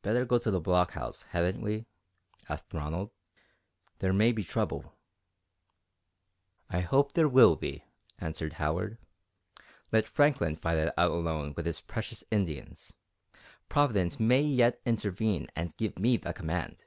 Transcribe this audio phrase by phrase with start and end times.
[0.00, 1.84] "Better go to the blockhouse, hadn't we?"
[2.48, 3.10] asked Ronald.
[3.98, 4.94] "There may be trouble."
[6.70, 7.84] "I hope there will be,"
[8.18, 8.96] answered Howard.
[9.92, 12.96] "Let Franklin fight it out alone with his precious Indians.
[13.68, 16.82] Providence may yet intervene and give me the command."